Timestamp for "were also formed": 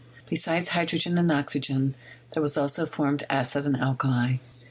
2.41-3.23